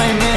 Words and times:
I 0.00 0.16
know. 0.16 0.27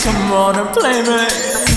Come 0.00 0.32
on 0.32 0.58
and 0.58 0.68
play 0.74 1.02
me. 1.02 1.71